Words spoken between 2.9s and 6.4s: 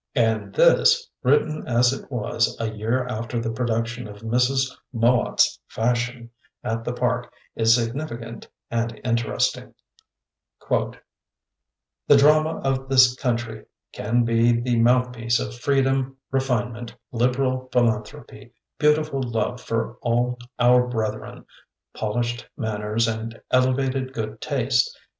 after the production of Mrs. Mowatt's "Fashion"